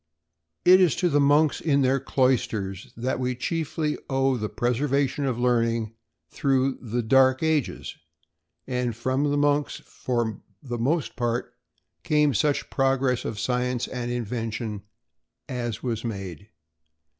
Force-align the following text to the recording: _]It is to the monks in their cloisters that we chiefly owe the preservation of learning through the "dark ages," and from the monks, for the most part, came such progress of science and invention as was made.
_]It 0.73 0.81
is 0.81 0.95
to 0.95 1.09
the 1.09 1.19
monks 1.19 1.61
in 1.61 1.83
their 1.83 1.99
cloisters 1.99 2.91
that 2.97 3.19
we 3.19 3.35
chiefly 3.35 3.99
owe 4.09 4.35
the 4.35 4.49
preservation 4.49 5.25
of 5.25 5.37
learning 5.37 5.93
through 6.27 6.79
the 6.81 7.03
"dark 7.03 7.43
ages," 7.43 7.95
and 8.65 8.95
from 8.95 9.29
the 9.29 9.37
monks, 9.37 9.79
for 9.85 10.41
the 10.63 10.79
most 10.79 11.15
part, 11.15 11.53
came 12.01 12.33
such 12.33 12.71
progress 12.71 13.25
of 13.25 13.39
science 13.39 13.87
and 13.87 14.09
invention 14.09 14.81
as 15.47 15.83
was 15.83 16.03
made. 16.03 16.49